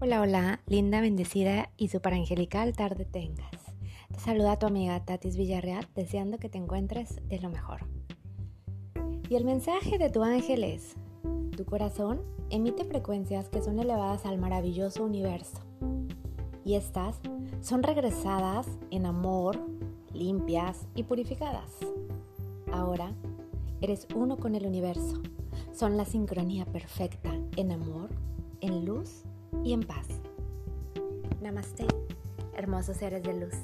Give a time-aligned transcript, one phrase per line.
[0.00, 3.50] Hola, hola, linda, bendecida y super angelical tarde tengas.
[4.12, 7.80] Te saluda tu amiga Tatis Villarreal deseando que te encuentres de lo mejor.
[9.28, 10.94] Y el mensaje de tu ángel es,
[11.56, 15.58] tu corazón emite frecuencias que son elevadas al maravilloso universo.
[16.64, 17.16] Y estas
[17.60, 19.58] son regresadas en amor,
[20.12, 21.72] limpias y purificadas.
[22.70, 23.16] Ahora
[23.80, 25.20] eres uno con el universo.
[25.72, 28.10] Son la sincronía perfecta en amor,
[28.60, 30.06] en luz y en paz.
[31.40, 31.86] Namaste,
[32.54, 33.54] hermosos seres de luz.